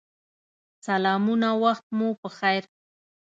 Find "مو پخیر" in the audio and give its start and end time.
1.97-2.63